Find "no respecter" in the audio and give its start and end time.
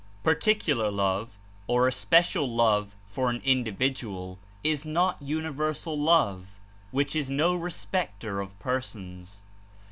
7.29-8.41